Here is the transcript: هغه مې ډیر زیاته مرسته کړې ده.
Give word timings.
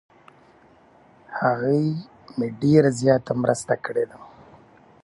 هغه 1.39 1.75
مې 2.37 2.47
ډیر 2.61 2.83
زیاته 2.99 3.33
مرسته 3.41 3.73
کړې 3.85 4.05
ده. 4.09 4.17